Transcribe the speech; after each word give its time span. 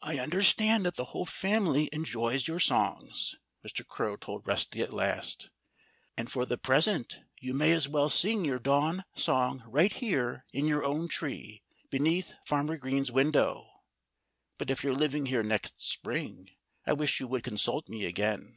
"I 0.00 0.20
understand 0.20 0.84
that 0.86 0.94
the 0.94 1.06
whole 1.06 1.24
family 1.26 1.88
enjoys 1.92 2.46
your 2.46 2.60
songs," 2.60 3.34
Mr. 3.66 3.84
Crow 3.84 4.14
told 4.16 4.46
Rusty 4.46 4.80
at 4.80 4.92
last. 4.92 5.50
"And 6.16 6.30
for 6.30 6.46
the 6.46 6.56
present 6.56 7.18
you 7.40 7.52
may 7.52 7.72
as 7.72 7.88
well 7.88 8.08
sing 8.10 8.44
your 8.44 8.60
dawn 8.60 9.04
song 9.16 9.64
right 9.66 9.92
here 9.92 10.44
in 10.52 10.68
your 10.68 10.84
own 10.84 11.08
tree, 11.08 11.64
beneath 11.90 12.34
Farmer 12.44 12.76
Green's 12.76 13.10
window. 13.10 13.66
But 14.56 14.70
if 14.70 14.84
you're 14.84 14.94
living 14.94 15.26
here 15.26 15.42
next 15.42 15.82
spring, 15.82 16.50
I 16.86 16.92
wish 16.92 17.18
you 17.18 17.26
would 17.26 17.42
consult 17.42 17.88
me 17.88 18.04
again." 18.04 18.54